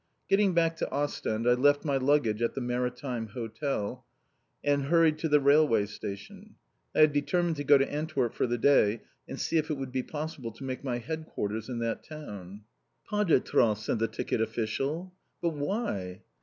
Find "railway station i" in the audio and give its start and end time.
5.39-7.01